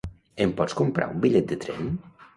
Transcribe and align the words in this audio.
Em 0.45 0.53
pots 0.61 0.77
comprar 0.79 1.07
un 1.13 1.23
bitllet 1.27 1.49
de 1.53 1.59
tren? 1.67 1.95